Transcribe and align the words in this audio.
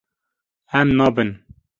Em 0.79 0.89
nabin. 0.97 1.29